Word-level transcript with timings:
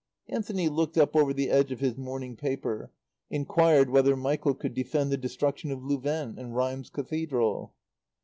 Anthony 0.27 0.67
looked 0.67 0.97
up 0.97 1.15
over 1.15 1.31
the 1.31 1.51
edge 1.51 1.71
of 1.71 1.79
his 1.79 1.95
morning 1.95 2.35
paper, 2.35 2.89
inquired 3.29 3.91
whether 3.91 4.15
Michael 4.15 4.55
could 4.55 4.73
defend 4.73 5.11
the 5.11 5.15
destruction 5.15 5.69
of 5.69 5.83
Louvain 5.83 6.39
and 6.39 6.55
Rheims 6.55 6.89
Cathedral? 6.89 7.75